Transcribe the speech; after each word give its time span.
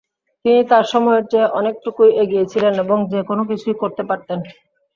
তিনি 0.45 0.61
তাঁর 0.69 0.85
সময়ের 0.93 1.23
চেয়ে 1.31 1.53
অনেকটুকুই 1.59 2.11
এগিয়ে 2.21 2.49
ছিলেন 2.51 2.73
এবং 2.83 2.97
যেকোনো 3.11 3.41
কিছুই 3.49 3.75
করতে 3.81 4.03
পারতেন। 4.09 4.39